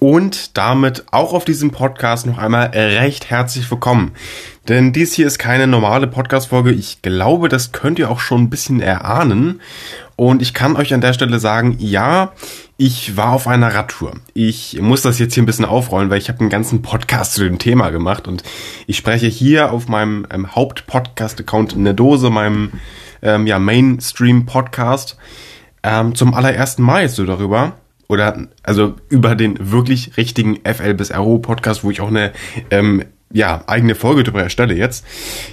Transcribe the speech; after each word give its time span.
und 0.00 0.56
damit 0.56 1.04
auch 1.12 1.34
auf 1.34 1.44
diesem 1.44 1.70
Podcast 1.70 2.26
noch 2.26 2.38
einmal 2.38 2.68
recht 2.68 3.30
herzlich 3.30 3.70
willkommen. 3.70 4.12
Denn 4.66 4.92
dies 4.92 5.12
hier 5.12 5.26
ist 5.26 5.38
keine 5.38 5.66
normale 5.66 6.06
Podcast-Folge. 6.06 6.72
Ich 6.72 7.02
glaube, 7.02 7.48
das 7.48 7.72
könnt 7.72 7.98
ihr 7.98 8.10
auch 8.10 8.18
schon 8.18 8.44
ein 8.44 8.50
bisschen 8.50 8.80
erahnen. 8.80 9.60
Und 10.16 10.42
ich 10.42 10.54
kann 10.54 10.76
euch 10.76 10.92
an 10.94 11.02
der 11.02 11.12
Stelle 11.12 11.38
sagen, 11.38 11.76
ja, 11.78 12.32
ich 12.78 13.16
war 13.16 13.32
auf 13.32 13.46
einer 13.46 13.74
Radtour. 13.74 14.14
Ich 14.32 14.80
muss 14.80 15.02
das 15.02 15.18
jetzt 15.18 15.34
hier 15.34 15.42
ein 15.42 15.46
bisschen 15.46 15.64
aufrollen, 15.66 16.08
weil 16.08 16.18
ich 16.18 16.28
habe 16.28 16.40
einen 16.40 16.50
ganzen 16.50 16.80
Podcast 16.82 17.34
zu 17.34 17.44
dem 17.44 17.58
Thema 17.58 17.90
gemacht 17.90 18.26
und 18.26 18.42
ich 18.86 18.96
spreche 18.96 19.26
hier 19.26 19.70
auf 19.70 19.88
meinem 19.88 20.26
ähm, 20.30 20.54
Haupt-Podcast-Account 20.54 21.74
in 21.74 21.84
der 21.84 21.94
Dose, 21.94 22.30
meinem 22.30 22.72
ähm, 23.20 23.46
ja, 23.46 23.58
Mainstream-Podcast, 23.58 25.18
ähm, 25.82 26.14
zum 26.14 26.32
allerersten 26.32 26.82
Mal 26.82 27.02
jetzt 27.02 27.16
so 27.16 27.26
darüber. 27.26 27.74
Oder 28.10 28.48
also 28.64 28.96
über 29.08 29.36
den 29.36 29.70
wirklich 29.70 30.16
richtigen 30.16 30.58
FL 30.64 30.94
bis 30.94 31.16
RO 31.16 31.38
Podcast, 31.38 31.84
wo 31.84 31.92
ich 31.92 32.00
auch 32.00 32.08
eine 32.08 32.32
ähm, 32.72 33.04
ja, 33.32 33.62
eigene 33.68 33.94
Folge 33.94 34.24
darüber 34.24 34.42
erstelle 34.42 34.74
jetzt. 34.74 35.06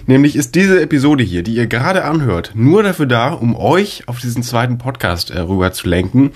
Nämlich 0.07 0.35
ist 0.35 0.55
diese 0.55 0.81
Episode 0.81 1.23
hier, 1.23 1.43
die 1.43 1.53
ihr 1.53 1.67
gerade 1.67 2.03
anhört, 2.03 2.53
nur 2.55 2.81
dafür 2.81 3.05
da, 3.05 3.29
um 3.33 3.55
euch 3.55 4.07
auf 4.07 4.19
diesen 4.19 4.41
zweiten 4.41 4.79
Podcast 4.79 5.29
äh, 5.29 5.39
rüber 5.39 5.71
zu 5.71 5.87
lenken. 5.87 6.31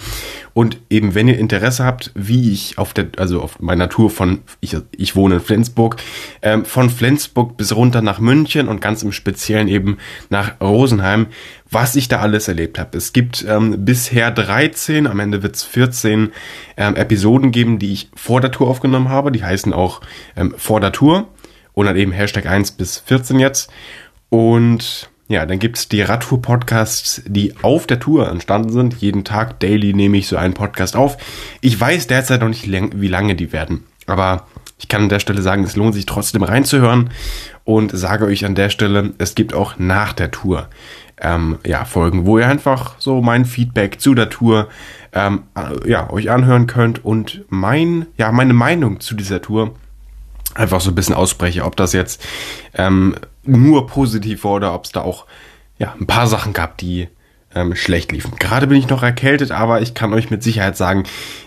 Und 0.53 0.79
eben, 0.89 1.15
wenn 1.15 1.27
ihr 1.27 1.37
Interesse 1.37 1.85
habt, 1.85 2.11
wie 2.13 2.51
ich 2.51 2.77
auf 2.77 2.93
der, 2.93 3.07
also 3.17 3.41
auf 3.41 3.59
meiner 3.59 3.89
Tour 3.89 4.09
von, 4.09 4.41
ich, 4.59 4.75
ich 4.95 5.15
wohne 5.15 5.35
in 5.35 5.41
Flensburg, 5.41 5.97
ähm, 6.41 6.65
von 6.65 6.89
Flensburg 6.89 7.57
bis 7.57 7.75
runter 7.75 8.01
nach 8.01 8.19
München 8.19 8.67
und 8.67 8.81
ganz 8.81 9.03
im 9.03 9.11
Speziellen 9.11 9.67
eben 9.67 9.97
nach 10.29 10.59
Rosenheim, 10.59 11.27
was 11.69 11.95
ich 11.95 12.09
da 12.09 12.19
alles 12.19 12.47
erlebt 12.47 12.79
habe. 12.79 12.97
Es 12.97 13.13
gibt 13.13 13.45
ähm, 13.47 13.85
bisher 13.85 14.31
13, 14.31 15.07
am 15.07 15.19
Ende 15.19 15.41
wird 15.41 15.55
es 15.55 15.63
14 15.63 16.31
ähm, 16.75 16.95
Episoden 16.95 17.51
geben, 17.51 17.79
die 17.79 17.93
ich 17.93 18.09
vor 18.15 18.41
der 18.41 18.51
Tour 18.51 18.67
aufgenommen 18.67 19.09
habe. 19.09 19.31
Die 19.31 19.43
heißen 19.43 19.71
auch 19.71 20.01
ähm, 20.35 20.53
vor 20.57 20.81
der 20.81 20.91
Tour 20.91 21.29
und 21.73 21.85
dann 21.85 21.95
eben 21.95 22.11
Hashtag 22.11 22.45
1 22.45 22.71
bis 22.71 22.97
14 22.99 23.39
jetzt. 23.39 23.71
Und 24.29 25.10
ja, 25.31 25.45
dann 25.45 25.59
gibt's 25.59 25.87
die 25.87 26.01
Radtour-Podcasts, 26.01 27.23
die 27.25 27.55
auf 27.61 27.87
der 27.87 27.99
Tour 27.99 28.29
entstanden 28.29 28.71
sind. 28.71 28.95
Jeden 28.95 29.23
Tag, 29.23 29.59
daily, 29.59 29.93
nehme 29.93 30.17
ich 30.17 30.27
so 30.27 30.37
einen 30.37 30.53
Podcast 30.53 30.95
auf. 30.95 31.17
Ich 31.61 31.79
weiß 31.79 32.07
derzeit 32.07 32.41
noch 32.41 32.49
nicht, 32.49 32.69
wie 32.69 33.07
lange 33.07 33.35
die 33.35 33.53
werden. 33.53 33.85
Aber 34.07 34.47
ich 34.77 34.87
kann 34.87 35.03
an 35.03 35.09
der 35.09 35.19
Stelle 35.19 35.41
sagen, 35.41 35.63
es 35.63 35.75
lohnt 35.75 35.93
sich 35.93 36.05
trotzdem 36.05 36.43
reinzuhören 36.43 37.11
und 37.63 37.91
sage 37.93 38.25
euch 38.25 38.45
an 38.45 38.55
der 38.55 38.69
Stelle, 38.69 39.13
es 39.19 39.35
gibt 39.35 39.53
auch 39.53 39.77
nach 39.77 40.13
der 40.13 40.31
Tour 40.31 40.67
ähm, 41.21 41.59
ja, 41.65 41.85
Folgen, 41.85 42.25
wo 42.25 42.39
ihr 42.39 42.47
einfach 42.47 42.95
so 42.97 43.21
mein 43.21 43.45
Feedback 43.45 44.01
zu 44.01 44.15
der 44.15 44.29
Tour 44.29 44.67
ähm, 45.13 45.43
äh, 45.55 45.89
ja, 45.89 46.09
euch 46.09 46.29
anhören 46.29 46.67
könnt 46.67 47.05
und 47.05 47.45
mein, 47.49 48.07
ja, 48.17 48.31
meine 48.31 48.53
Meinung 48.53 48.99
zu 48.99 49.15
dieser 49.15 49.41
Tour 49.41 49.75
einfach 50.55 50.81
so 50.81 50.91
ein 50.91 50.95
bisschen 50.95 51.15
ausspreche, 51.15 51.63
ob 51.63 51.75
das 51.75 51.93
jetzt 51.93 52.25
ähm, 52.73 53.15
nur 53.43 53.87
positiv 53.87 54.43
war 54.43 54.53
oder 54.53 54.73
ob 54.73 54.85
es 54.85 54.91
da 54.91 55.01
auch 55.01 55.25
ja, 55.77 55.95
ein 55.99 56.07
paar 56.07 56.27
Sachen 56.27 56.53
gab, 56.53 56.77
die 56.77 57.07
ähm, 57.53 57.75
schlecht 57.75 58.11
liefen. 58.11 58.33
Gerade 58.39 58.67
bin 58.67 58.77
ich 58.77 58.89
noch 58.89 59.03
erkältet, 59.03 59.51
aber 59.51 59.81
ich 59.81 59.93
kann 59.93 60.13
euch 60.13 60.29
mit 60.29 60.43
Sicherheit 60.43 60.77
sagen, 60.77 61.03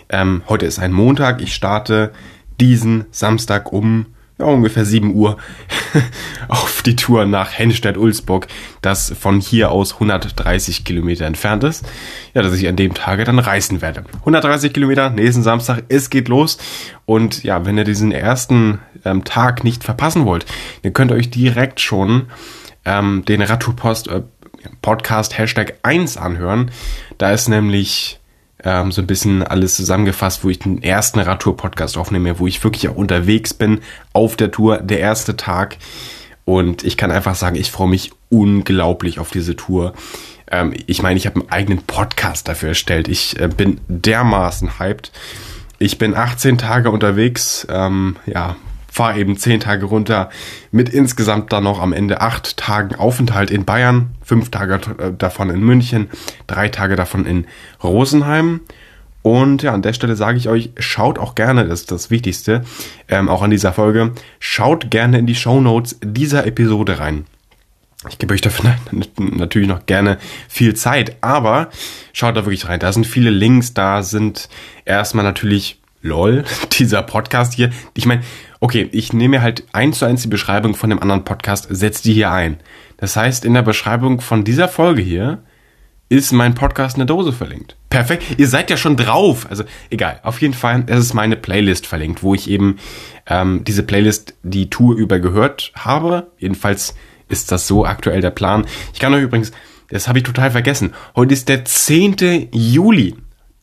ähm, 0.09 0.43
heute 0.47 0.65
ist 0.65 0.79
ein 0.79 0.91
Montag, 0.91 1.41
ich 1.41 1.55
starte 1.55 2.11
diesen 2.59 3.05
Samstag 3.11 3.71
um 3.71 4.07
ja, 4.37 4.45
ungefähr 4.45 4.85
7 4.85 5.15
Uhr 5.15 5.37
auf 6.47 6.81
die 6.81 6.95
Tour 6.95 7.25
nach 7.25 7.51
Hennstedt-Ulzburg, 7.51 8.47
das 8.81 9.13
von 9.19 9.39
hier 9.39 9.71
aus 9.71 9.93
130 9.93 10.83
Kilometer 10.83 11.25
entfernt 11.25 11.63
ist. 11.63 11.85
Ja, 12.33 12.41
dass 12.41 12.53
ich 12.53 12.67
an 12.67 12.75
dem 12.75 12.93
Tage 12.93 13.23
dann 13.23 13.39
reisen 13.39 13.81
werde. 13.81 14.03
130 14.19 14.73
Kilometer, 14.73 15.09
nächsten 15.09 15.43
Samstag, 15.43 15.83
es 15.89 16.09
geht 16.09 16.27
los. 16.27 16.57
Und 17.05 17.43
ja, 17.43 17.65
wenn 17.65 17.77
ihr 17.77 17.83
diesen 17.83 18.11
ersten 18.11 18.79
ähm, 19.03 19.23
Tag 19.23 19.63
nicht 19.63 19.83
verpassen 19.83 20.25
wollt, 20.25 20.45
dann 20.83 20.93
könnt 20.93 21.11
ihr 21.11 21.17
euch 21.17 21.29
direkt 21.29 21.79
schon 21.79 22.27
ähm, 22.85 23.23
den 23.25 23.41
Radtourpost 23.41 24.07
äh, 24.07 24.21
Podcast 24.81 25.37
Hashtag 25.37 25.75
1 25.83 26.17
anhören. 26.17 26.71
Da 27.17 27.31
ist 27.31 27.47
nämlich 27.47 28.19
ähm, 28.65 28.91
so 28.91 29.01
ein 29.01 29.07
bisschen 29.07 29.43
alles 29.43 29.75
zusammengefasst, 29.75 30.43
wo 30.43 30.49
ich 30.49 30.59
den 30.59 30.83
ersten 30.83 31.19
Radtour-Podcast 31.19 31.97
aufnehme, 31.97 32.39
wo 32.39 32.47
ich 32.47 32.63
wirklich 32.63 32.89
auch 32.89 32.95
unterwegs 32.95 33.53
bin 33.53 33.79
auf 34.11 34.35
der 34.35 34.51
Tour, 34.51 34.79
der 34.79 34.99
erste 34.99 35.37
Tag. 35.37 35.77
Und 36.43 36.83
ich 36.83 36.97
kann 36.97 37.11
einfach 37.11 37.35
sagen, 37.35 37.55
ich 37.55 37.71
freue 37.71 37.87
mich 37.87 38.11
unglaublich 38.29 39.19
auf 39.19 39.31
diese 39.31 39.55
Tour. 39.55 39.93
Ähm, 40.51 40.73
ich 40.87 41.01
meine, 41.01 41.17
ich 41.17 41.27
habe 41.27 41.39
einen 41.39 41.49
eigenen 41.49 41.83
Podcast 41.83 42.47
dafür 42.47 42.69
erstellt. 42.69 43.07
Ich 43.07 43.39
äh, 43.39 43.47
bin 43.47 43.79
dermaßen 43.87 44.79
hyped. 44.79 45.11
Ich 45.77 45.97
bin 45.97 46.15
18 46.15 46.57
Tage 46.57 46.89
unterwegs. 46.89 47.67
Ähm, 47.69 48.15
ja, 48.25 48.55
fahre 48.95 49.19
eben 49.19 49.35
zehn 49.35 49.59
Tage 49.59 49.87
runter 49.87 50.29
mit 50.71 50.87
insgesamt 50.87 51.51
dann 51.51 51.65
noch 51.65 51.81
am 51.81 51.91
Ende 51.91 52.21
acht 52.21 52.55
Tagen 52.55 52.95
Aufenthalt 52.95 53.51
in 53.51 53.65
Bayern, 53.65 54.11
fünf 54.23 54.51
Tage 54.51 54.79
äh, 54.97 55.11
davon 55.11 55.49
in 55.49 55.59
München, 55.59 56.07
drei 56.47 56.69
Tage 56.69 56.95
davon 56.95 57.25
in 57.25 57.45
Rosenheim. 57.83 58.61
Und 59.21 59.63
ja, 59.63 59.73
an 59.73 59.81
der 59.81 59.91
Stelle 59.91 60.15
sage 60.15 60.37
ich 60.37 60.47
euch, 60.47 60.69
schaut 60.77 61.19
auch 61.19 61.35
gerne, 61.35 61.67
das 61.67 61.81
ist 61.81 61.91
das 61.91 62.09
Wichtigste, 62.09 62.61
ähm, 63.09 63.27
auch 63.27 63.41
an 63.41 63.49
dieser 63.49 63.73
Folge, 63.73 64.13
schaut 64.39 64.89
gerne 64.91 65.19
in 65.19 65.25
die 65.25 65.35
Show 65.35 65.59
Notes 65.59 65.99
dieser 66.01 66.47
Episode 66.47 66.97
rein. 66.99 67.25
Ich 68.07 68.17
gebe 68.17 68.33
euch 68.33 68.41
dafür 68.41 68.75
natürlich 69.17 69.67
noch 69.67 69.85
gerne 69.87 70.19
viel 70.47 70.73
Zeit, 70.73 71.17
aber 71.19 71.69
schaut 72.13 72.37
da 72.37 72.45
wirklich 72.45 72.69
rein. 72.69 72.79
Da 72.79 72.93
sind 72.93 73.05
viele 73.05 73.29
Links, 73.29 73.73
da 73.73 74.03
sind 74.03 74.47
erstmal 74.85 75.25
natürlich 75.25 75.81
lol, 76.05 76.45
dieser 76.79 77.01
Podcast 77.03 77.53
hier. 77.53 77.71
Ich 77.95 78.05
meine, 78.05 78.21
okay, 78.59 78.87
ich 78.91 79.11
nehme 79.11 79.41
halt 79.41 79.65
eins 79.73 79.99
zu 79.99 80.05
eins 80.05 80.21
die 80.21 80.27
Beschreibung 80.27 80.75
von 80.75 80.89
dem 80.89 81.01
anderen 81.01 81.25
Podcast, 81.25 81.67
setze 81.69 82.03
die 82.03 82.13
hier 82.13 82.31
ein. 82.31 82.57
Das 82.97 83.15
heißt, 83.15 83.43
in 83.43 83.53
der 83.53 83.63
Beschreibung 83.63 84.21
von 84.21 84.43
dieser 84.43 84.69
Folge 84.69 85.01
hier 85.01 85.43
ist 86.07 86.31
mein 86.31 86.53
Podcast 86.53 86.95
eine 86.95 87.07
Dose 87.07 87.33
verlinkt. 87.33 87.75
Perfekt. 87.89 88.23
Ihr 88.37 88.47
seid 88.47 88.69
ja 88.69 88.77
schon 88.77 88.95
drauf. 88.95 89.47
Also 89.49 89.63
egal. 89.89 90.19
Auf 90.21 90.39
jeden 90.39 90.53
Fall, 90.53 90.83
es 90.85 90.99
ist 90.99 91.13
meine 91.15 91.35
Playlist 91.35 91.87
verlinkt, 91.87 92.21
wo 92.21 92.35
ich 92.35 92.47
eben 92.47 92.77
ähm, 93.25 93.63
diese 93.63 93.81
Playlist 93.81 94.35
die 94.43 94.69
Tour 94.69 94.95
über 94.95 95.19
gehört 95.19 95.71
habe. 95.75 96.27
Jedenfalls 96.37 96.95
ist 97.27 97.51
das 97.51 97.67
so 97.67 97.85
aktuell 97.85 98.21
der 98.21 98.29
Plan. 98.29 98.67
Ich 98.93 98.99
kann 98.99 99.13
euch 99.15 99.23
übrigens, 99.23 99.51
das 99.89 100.07
habe 100.07 100.19
ich 100.19 100.23
total 100.23 100.51
vergessen. 100.51 100.93
Heute 101.15 101.33
ist 101.33 101.49
der 101.49 101.65
10. 101.65 102.49
Juli. 102.51 103.15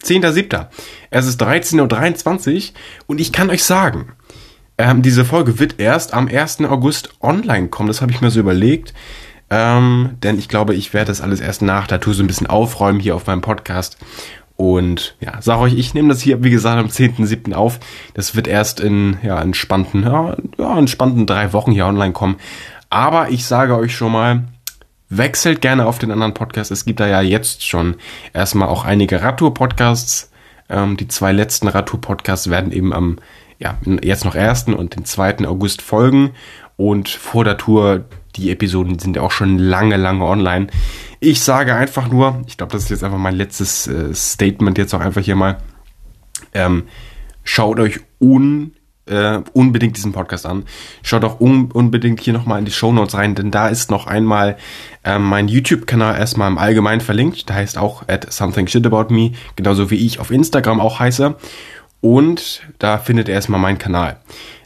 10.7. 0.05 0.67
Es 1.11 1.27
ist 1.27 1.43
13.23 1.43 2.71
Uhr 2.71 2.75
und 3.07 3.21
ich 3.21 3.33
kann 3.33 3.51
euch 3.51 3.65
sagen, 3.65 4.13
ähm, 4.79 5.03
diese 5.03 5.25
Folge 5.25 5.59
wird 5.59 5.79
erst 5.79 6.15
am 6.15 6.29
1. 6.29 6.61
August 6.63 7.15
online 7.21 7.69
kommen. 7.69 7.89
Das 7.89 8.01
habe 8.01 8.13
ich 8.13 8.21
mir 8.21 8.31
so 8.31 8.41
überlegt. 8.41 8.95
Ähm, 9.51 10.17
denn 10.23 10.39
ich 10.39 10.49
glaube, 10.49 10.75
ich 10.75 10.95
werde 10.95 11.09
das 11.09 11.21
alles 11.21 11.41
erst 11.41 11.61
nach 11.61 11.87
der 11.87 12.01
Tour 12.01 12.15
so 12.15 12.23
ein 12.23 12.27
bisschen 12.27 12.47
aufräumen 12.47 13.01
hier 13.01 13.15
auf 13.15 13.27
meinem 13.27 13.43
Podcast. 13.43 13.99
Und 14.57 15.17
ja, 15.21 15.39
sag 15.41 15.59
euch, 15.59 15.75
ich 15.75 15.93
nehme 15.93 16.09
das 16.09 16.23
hier, 16.23 16.43
wie 16.43 16.51
gesagt, 16.51 16.79
am 16.79 16.87
10.7. 16.87 17.53
auf. 17.53 17.79
Das 18.15 18.35
wird 18.35 18.47
erst 18.47 18.81
in 18.81 19.19
ja, 19.23 19.41
entspannten, 19.41 20.05
ja, 20.05 20.79
entspannten 20.79 21.27
drei 21.27 21.53
Wochen 21.53 21.73
hier 21.73 21.87
online 21.87 22.13
kommen. 22.13 22.37
Aber 22.89 23.31
ich 23.31 23.45
sage 23.45 23.77
euch 23.77 23.95
schon 23.95 24.13
mal, 24.13 24.45
wechselt 25.17 25.61
gerne 25.61 25.87
auf 25.87 25.99
den 25.99 26.11
anderen 26.11 26.35
Podcast. 26.35 26.71
Es 26.71 26.85
gibt 26.85 27.01
da 27.01 27.07
ja 27.07 27.21
jetzt 27.21 27.67
schon 27.67 27.97
erstmal 28.33 28.69
auch 28.69 28.85
einige 28.85 29.23
Radtour-Podcasts. 29.23 30.31
Ähm, 30.69 30.97
die 30.97 31.09
zwei 31.09 31.33
letzten 31.33 31.69
Radtour-Podcasts 31.69 32.51
werden 32.51 32.73
eben 32.73 32.93
am 32.93 33.19
ja, 33.59 33.79
jetzt 34.03 34.25
noch 34.25 34.35
1. 34.35 34.65
und 34.65 34.97
den 34.97 35.05
2. 35.05 35.47
August 35.47 35.83
folgen. 35.83 36.33
Und 36.77 37.09
vor 37.09 37.45
der 37.45 37.59
Tour, 37.59 38.05
die 38.35 38.51
Episoden 38.51 38.99
sind 38.99 39.17
ja 39.17 39.23
auch 39.23 39.31
schon 39.31 39.59
lange, 39.59 39.97
lange 39.97 40.25
online. 40.25 40.67
Ich 41.21 41.43
sage 41.43 41.75
einfach 41.75 42.09
nur, 42.09 42.43
ich 42.47 42.57
glaube, 42.57 42.73
das 42.73 42.85
ist 42.85 42.91
jetzt 42.91 43.05
einfach 43.05 43.19
mein 43.19 43.37
letztes 43.37 43.87
äh, 43.87 44.13
Statement 44.15 44.79
jetzt 44.79 44.95
auch 44.95 45.01
einfach 45.01 45.21
hier 45.21 45.37
mal. 45.37 45.59
Ähm, 46.55 46.85
schaut 47.45 47.79
euch 47.79 48.01
un, 48.21 48.73
äh, 49.07 49.41
unbedingt 49.53 49.97
diesen 49.97 50.13
Podcast 50.13 50.47
an. 50.47 50.65
Schaut 51.03 51.25
auch 51.25 51.41
un, 51.41 51.71
unbedingt 51.73 52.21
hier 52.21 52.33
nochmal 52.33 52.59
in 52.59 52.65
die 52.65 52.71
Show 52.71 52.93
Notes 52.93 53.15
rein, 53.15 53.35
denn 53.35 53.51
da 53.51 53.69
ist 53.69 53.91
noch 53.91 54.07
einmal 54.07 54.57
äh, 55.05 55.19
mein 55.19 55.49
YouTube-Kanal 55.49 56.17
erstmal 56.17 56.51
im 56.51 56.59
Allgemeinen 56.59 57.01
verlinkt. 57.01 57.51
Da 57.51 57.55
heißt 57.55 57.79
auch 57.79 58.09
at 58.09 58.33
something 58.33 58.67
shit 58.67 58.87
about 58.87 59.13
me, 59.13 59.33
genauso 59.57 59.91
wie 59.91 60.07
ich 60.07 60.21
auf 60.21 60.31
Instagram 60.31 60.81
auch 60.81 61.01
heiße. 61.01 61.35
Und 62.01 62.63
da 62.79 62.99
findet 62.99 63.29
ihr 63.29 63.35
erstmal 63.35 63.61
meinen 63.61 63.79
Kanal. 63.79 64.19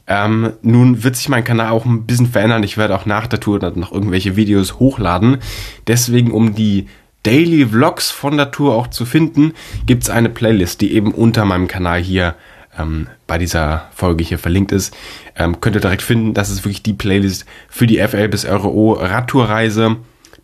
Ähm, 0.07 0.53
nun 0.63 1.03
wird 1.03 1.17
sich 1.17 1.29
mein 1.29 1.45
Kanal 1.45 1.71
auch 1.71 1.85
ein 1.85 2.07
bisschen 2.07 2.29
verändern. 2.29 2.63
Ich 2.63 2.79
werde 2.79 2.95
auch 2.95 3.07
nach 3.07 3.27
der 3.27 3.41
Tour 3.41 3.59
dann 3.59 3.79
noch 3.79 3.93
irgendwelche 3.93 4.37
Videos 4.37 4.79
hochladen. 4.79 5.39
Deswegen, 5.87 6.31
um 6.31 6.55
die 6.55 6.87
Daily 7.25 7.67
Vlogs 7.67 8.13
von 8.13 8.37
der 8.37 8.53
Tour 8.53 8.75
auch 8.75 8.87
zu 8.87 9.05
finden, 9.05 9.53
gibt 9.85 10.05
es 10.05 10.11
eine 10.11 10.29
Playlist, 10.29 10.81
die 10.81 10.93
eben 10.93 11.13
unter 11.13 11.45
meinem 11.45 11.67
Kanal 11.67 12.01
hier 12.01 12.37
ähm, 12.79 13.09
bei 13.27 13.39
dieser 13.39 13.89
Folge 13.95 14.25
hier 14.25 14.39
verlinkt 14.39 14.73
ist. 14.73 14.97
Ähm, 15.37 15.61
könnt 15.61 15.77
ihr 15.77 15.81
direkt 15.81 16.03
finden. 16.03 16.35
Das 16.35 16.51
ist 16.51 16.65
wirklich 16.65 16.83
die 16.83 16.93
Playlist 16.95 17.47
für 17.69 17.87
die 17.87 17.99
FL 17.99 18.29
bis 18.29 18.47
RO 18.47 18.93
Radtourreise, 18.93 19.97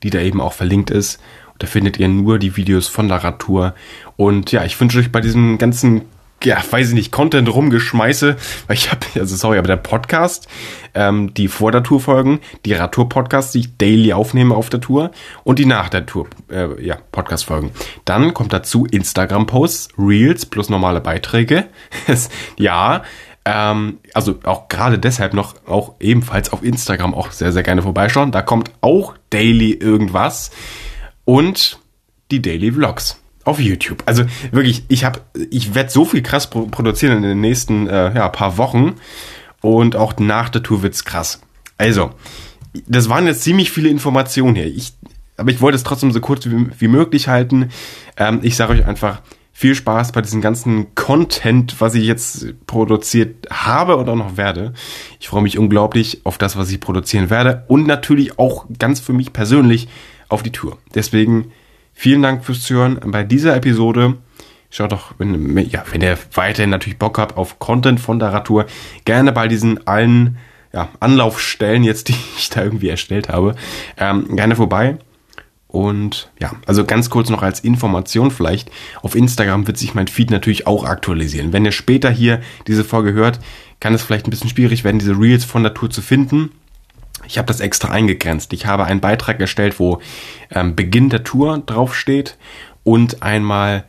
die 0.02 0.10
da 0.10 0.20
eben 0.20 0.40
auch 0.40 0.52
verlinkt 0.52 0.90
ist. 0.90 1.20
Und 1.52 1.62
da 1.62 1.66
findet 1.66 1.98
ihr 1.98 2.08
nur 2.08 2.38
die 2.38 2.56
Videos 2.56 2.88
von 2.88 3.08
der 3.08 3.24
Radtour. 3.24 3.74
Und 4.16 4.52
ja, 4.52 4.64
ich 4.64 4.80
wünsche 4.80 4.98
euch 4.98 5.12
bei 5.12 5.20
diesem 5.20 5.58
ganzen 5.58 6.02
ja, 6.44 6.62
weiß 6.68 6.88
ich 6.88 6.94
nicht, 6.94 7.12
Content 7.12 7.52
rumgeschmeiße, 7.52 8.36
weil 8.66 8.76
ich 8.76 8.90
habe, 8.90 9.06
also 9.14 9.36
sorry, 9.36 9.58
aber 9.58 9.68
der 9.68 9.76
Podcast, 9.76 10.48
ähm, 10.94 11.34
die 11.34 11.48
vor 11.48 11.72
der 11.72 11.82
Tour 11.82 12.00
folgen, 12.00 12.40
die 12.64 12.74
Radtour-Podcasts, 12.74 13.52
die 13.52 13.60
ich 13.60 13.76
daily 13.76 14.12
aufnehme 14.12 14.54
auf 14.54 14.70
der 14.70 14.80
Tour 14.80 15.10
und 15.44 15.58
die 15.58 15.66
nach 15.66 15.88
der 15.88 16.06
Tour, 16.06 16.28
äh, 16.50 16.82
ja, 16.84 16.96
Podcast-Folgen. 17.12 17.70
Dann 18.04 18.34
kommt 18.34 18.52
dazu 18.52 18.86
Instagram-Posts, 18.86 19.90
Reels 19.98 20.46
plus 20.46 20.68
normale 20.68 21.00
Beiträge. 21.00 21.66
ja, 22.58 23.02
ähm, 23.44 23.98
also 24.14 24.38
auch 24.44 24.68
gerade 24.68 24.98
deshalb 24.98 25.34
noch 25.34 25.54
auch 25.66 25.94
ebenfalls 26.00 26.52
auf 26.52 26.62
Instagram 26.62 27.14
auch 27.14 27.32
sehr, 27.32 27.52
sehr 27.52 27.62
gerne 27.62 27.82
vorbeischauen. 27.82 28.32
Da 28.32 28.42
kommt 28.42 28.70
auch 28.80 29.14
daily 29.30 29.72
irgendwas 29.72 30.50
und 31.24 31.78
die 32.30 32.40
Daily 32.40 32.72
Vlogs 32.72 33.21
auf 33.44 33.60
YouTube. 33.60 34.02
Also 34.06 34.24
wirklich, 34.50 34.84
ich 34.88 35.04
habe, 35.04 35.20
ich 35.50 35.74
werde 35.74 35.90
so 35.90 36.04
viel 36.04 36.22
krass 36.22 36.48
produzieren 36.50 37.16
in 37.18 37.22
den 37.22 37.40
nächsten 37.40 37.88
äh, 37.88 38.14
ja, 38.14 38.28
paar 38.28 38.58
Wochen 38.58 38.94
und 39.60 39.96
auch 39.96 40.18
nach 40.18 40.48
der 40.48 40.62
Tour 40.62 40.82
wird's 40.82 41.04
krass. 41.04 41.40
Also, 41.78 42.10
das 42.86 43.08
waren 43.08 43.26
jetzt 43.26 43.42
ziemlich 43.42 43.70
viele 43.70 43.88
Informationen 43.88 44.54
hier. 44.54 44.66
Ich, 44.66 44.92
aber 45.36 45.50
ich 45.50 45.60
wollte 45.60 45.76
es 45.76 45.82
trotzdem 45.82 46.12
so 46.12 46.20
kurz 46.20 46.46
wie, 46.46 46.68
wie 46.78 46.88
möglich 46.88 47.28
halten. 47.28 47.70
Ähm, 48.16 48.40
ich 48.42 48.56
sage 48.56 48.72
euch 48.72 48.86
einfach 48.86 49.20
viel 49.52 49.74
Spaß 49.74 50.12
bei 50.12 50.22
diesem 50.22 50.40
ganzen 50.40 50.94
Content, 50.94 51.80
was 51.80 51.94
ich 51.94 52.04
jetzt 52.04 52.66
produziert 52.66 53.46
habe 53.50 53.98
oder 53.98 54.16
noch 54.16 54.36
werde. 54.36 54.72
Ich 55.20 55.28
freue 55.28 55.42
mich 55.42 55.58
unglaublich 55.58 56.22
auf 56.24 56.38
das, 56.38 56.56
was 56.56 56.70
ich 56.70 56.80
produzieren 56.80 57.30
werde 57.30 57.64
und 57.68 57.86
natürlich 57.86 58.38
auch 58.38 58.66
ganz 58.78 59.00
für 59.00 59.12
mich 59.12 59.32
persönlich 59.32 59.88
auf 60.28 60.42
die 60.42 60.50
Tour. 60.50 60.78
Deswegen 60.94 61.52
Vielen 62.02 62.22
Dank 62.22 62.44
fürs 62.44 62.62
Zuhören 62.62 62.98
bei 63.12 63.22
dieser 63.22 63.54
Episode. 63.54 64.16
Schaut 64.70 64.90
doch, 64.90 65.14
wenn, 65.18 65.56
ja, 65.68 65.84
wenn 65.92 66.00
ihr 66.00 66.18
weiterhin 66.34 66.70
natürlich 66.70 66.98
Bock 66.98 67.16
habt 67.16 67.36
auf 67.36 67.60
Content 67.60 68.00
von 68.00 68.18
der 68.18 68.32
Radtour, 68.32 68.66
gerne 69.04 69.30
bei 69.30 69.46
diesen 69.46 69.86
allen 69.86 70.36
ja, 70.72 70.88
Anlaufstellen 70.98 71.84
jetzt, 71.84 72.08
die 72.08 72.16
ich 72.36 72.50
da 72.50 72.64
irgendwie 72.64 72.88
erstellt 72.88 73.28
habe, 73.28 73.54
ähm, 73.98 74.34
gerne 74.34 74.56
vorbei. 74.56 74.96
Und 75.68 76.32
ja, 76.40 76.50
also 76.66 76.84
ganz 76.84 77.08
kurz 77.08 77.28
noch 77.28 77.44
als 77.44 77.60
Information 77.60 78.32
vielleicht, 78.32 78.72
auf 79.02 79.14
Instagram 79.14 79.68
wird 79.68 79.78
sich 79.78 79.94
mein 79.94 80.08
Feed 80.08 80.32
natürlich 80.32 80.66
auch 80.66 80.82
aktualisieren. 80.82 81.52
Wenn 81.52 81.64
ihr 81.64 81.70
später 81.70 82.10
hier 82.10 82.40
diese 82.66 82.82
Folge 82.82 83.12
hört, 83.12 83.38
kann 83.78 83.94
es 83.94 84.02
vielleicht 84.02 84.26
ein 84.26 84.30
bisschen 84.30 84.50
schwierig 84.50 84.82
werden, 84.82 84.98
diese 84.98 85.16
Reels 85.16 85.44
von 85.44 85.62
der 85.62 85.72
Tour 85.72 85.88
zu 85.88 86.02
finden. 86.02 86.50
Ich 87.26 87.38
habe 87.38 87.46
das 87.46 87.60
extra 87.60 87.90
eingegrenzt. 87.90 88.52
Ich 88.52 88.66
habe 88.66 88.84
einen 88.84 89.00
Beitrag 89.00 89.40
erstellt, 89.40 89.78
wo 89.78 90.00
ähm, 90.50 90.76
Beginn 90.76 91.08
der 91.08 91.24
Tour 91.24 91.62
draufsteht 91.64 92.36
und 92.84 93.22
einmal 93.22 93.84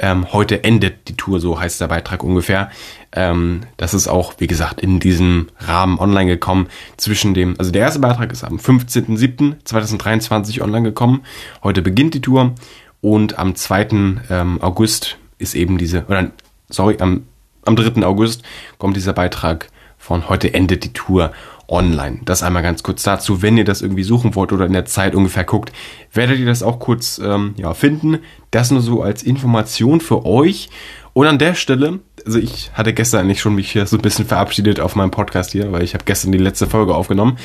ähm, 0.00 0.32
heute 0.32 0.62
endet 0.64 1.08
die 1.08 1.16
Tour, 1.16 1.40
so 1.40 1.60
heißt 1.60 1.80
der 1.80 1.88
Beitrag 1.88 2.22
ungefähr. 2.22 2.70
Ähm, 3.12 3.62
das 3.76 3.94
ist 3.94 4.08
auch, 4.08 4.34
wie 4.38 4.46
gesagt, 4.46 4.80
in 4.80 5.00
diesem 5.00 5.48
Rahmen 5.58 5.98
online 5.98 6.30
gekommen. 6.30 6.68
Zwischen 6.96 7.34
dem, 7.34 7.56
also 7.58 7.72
der 7.72 7.82
erste 7.82 7.98
Beitrag 7.98 8.32
ist 8.32 8.44
am 8.44 8.56
15.07.2023 8.56 10.62
online 10.62 10.84
gekommen. 10.84 11.24
Heute 11.62 11.82
beginnt 11.82 12.14
die 12.14 12.20
Tour 12.20 12.54
und 13.00 13.38
am 13.38 13.54
2. 13.54 13.88
Ähm, 14.30 14.62
August 14.62 15.18
ist 15.38 15.54
eben 15.54 15.78
diese, 15.78 16.04
oder 16.06 16.30
sorry, 16.68 16.96
am, 17.00 17.24
am 17.64 17.76
3. 17.76 18.04
August 18.04 18.42
kommt 18.78 18.96
dieser 18.96 19.12
Beitrag 19.12 19.68
von 19.96 20.28
heute 20.28 20.52
endet 20.54 20.84
die 20.84 20.92
Tour 20.92 21.32
online. 21.68 22.20
Das 22.24 22.42
einmal 22.42 22.62
ganz 22.62 22.82
kurz 22.82 23.02
dazu. 23.02 23.42
Wenn 23.42 23.56
ihr 23.58 23.64
das 23.64 23.82
irgendwie 23.82 24.02
suchen 24.02 24.34
wollt 24.34 24.52
oder 24.52 24.66
in 24.66 24.72
der 24.72 24.86
Zeit 24.86 25.14
ungefähr 25.14 25.44
guckt, 25.44 25.72
werdet 26.12 26.38
ihr 26.38 26.46
das 26.46 26.62
auch 26.62 26.78
kurz 26.78 27.18
ähm, 27.18 27.54
ja, 27.56 27.74
finden. 27.74 28.18
Das 28.50 28.70
nur 28.70 28.80
so 28.80 29.02
als 29.02 29.22
Information 29.22 30.00
für 30.00 30.24
euch. 30.24 30.70
Und 31.12 31.26
an 31.26 31.38
der 31.38 31.54
Stelle, 31.54 32.00
also 32.24 32.38
ich 32.38 32.70
hatte 32.74 32.94
gestern 32.94 33.20
eigentlich 33.20 33.40
schon 33.40 33.54
mich 33.54 33.70
hier 33.70 33.86
so 33.86 33.96
ein 33.96 34.02
bisschen 34.02 34.24
verabschiedet 34.24 34.80
auf 34.80 34.96
meinem 34.96 35.10
Podcast 35.10 35.52
hier, 35.52 35.72
weil 35.72 35.82
ich 35.82 35.94
habe 35.94 36.04
gestern 36.04 36.32
die 36.32 36.38
letzte 36.38 36.66
Folge 36.66 36.94
aufgenommen. 36.94 37.38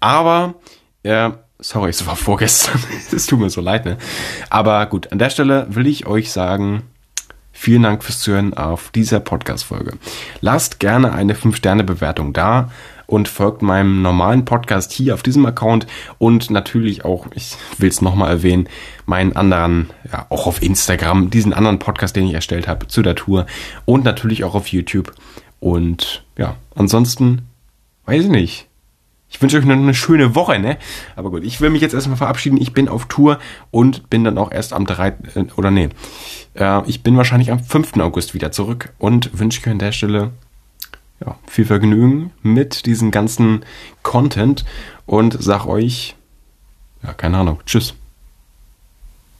Aber, 0.00 0.54
ja, 1.02 1.38
sorry, 1.58 1.90
es 1.90 2.06
war 2.06 2.16
vorgestern. 2.16 2.80
Es 3.12 3.26
tut 3.26 3.38
mir 3.38 3.50
so 3.50 3.60
leid, 3.60 3.84
ne? 3.84 3.96
Aber 4.50 4.84
gut, 4.86 5.12
an 5.12 5.18
der 5.18 5.30
Stelle 5.30 5.66
will 5.70 5.86
ich 5.86 6.06
euch 6.06 6.30
sagen, 6.30 6.82
Vielen 7.54 7.82
Dank 7.82 8.02
fürs 8.02 8.18
Zuhören 8.18 8.54
auf 8.54 8.90
dieser 8.90 9.20
Podcast-Folge. 9.20 9.92
Lasst 10.40 10.80
gerne 10.80 11.12
eine 11.12 11.34
5-Sterne-Bewertung 11.34 12.32
da 12.32 12.72
und 13.06 13.28
folgt 13.28 13.62
meinem 13.62 14.02
normalen 14.02 14.44
Podcast 14.44 14.92
hier 14.92 15.14
auf 15.14 15.22
diesem 15.22 15.46
Account 15.46 15.86
und 16.18 16.50
natürlich 16.50 17.04
auch, 17.04 17.26
ich 17.34 17.56
will 17.78 17.88
es 17.88 18.02
nochmal 18.02 18.30
erwähnen, 18.30 18.68
meinen 19.06 19.34
anderen, 19.34 19.90
ja, 20.10 20.26
auch 20.30 20.46
auf 20.46 20.62
Instagram, 20.62 21.30
diesen 21.30 21.52
anderen 21.52 21.78
Podcast, 21.78 22.16
den 22.16 22.26
ich 22.26 22.34
erstellt 22.34 22.68
habe 22.68 22.86
zu 22.86 23.02
der 23.02 23.14
Tour 23.14 23.46
und 23.84 24.04
natürlich 24.04 24.44
auch 24.44 24.54
auf 24.54 24.68
YouTube. 24.68 25.12
Und 25.60 26.24
ja, 26.36 26.56
ansonsten, 26.74 27.42
weiß 28.06 28.24
ich 28.24 28.30
nicht. 28.30 28.68
Ich 29.32 29.40
wünsche 29.40 29.56
euch 29.56 29.64
noch 29.64 29.74
eine 29.74 29.94
schöne 29.94 30.34
Woche, 30.34 30.58
ne? 30.58 30.76
Aber 31.16 31.30
gut, 31.30 31.42
ich 31.42 31.60
will 31.60 31.70
mich 31.70 31.80
jetzt 31.80 31.94
erstmal 31.94 32.18
verabschieden. 32.18 32.60
Ich 32.60 32.74
bin 32.74 32.88
auf 32.88 33.06
Tour 33.06 33.38
und 33.70 34.10
bin 34.10 34.24
dann 34.24 34.36
auch 34.36 34.52
erst 34.52 34.74
am 34.74 34.84
3. 34.84 35.08
Äh, 35.08 35.44
oder 35.56 35.70
nee. 35.70 35.88
Äh, 36.54 36.82
ich 36.86 37.02
bin 37.02 37.16
wahrscheinlich 37.16 37.50
am 37.50 37.58
5. 37.58 37.96
August 37.98 38.34
wieder 38.34 38.52
zurück 38.52 38.92
und 38.98 39.38
wünsche 39.38 39.62
euch 39.62 39.68
an 39.68 39.78
der 39.78 39.92
Stelle 39.92 40.32
ja, 41.24 41.36
viel 41.46 41.64
Vergnügen 41.64 42.32
mit 42.42 42.86
diesem 42.86 43.10
ganzen 43.10 43.64
Content 44.02 44.64
und 45.06 45.36
sag 45.40 45.66
euch, 45.66 46.16
ja, 47.02 47.12
keine 47.12 47.38
Ahnung, 47.38 47.60
tschüss. 47.66 47.94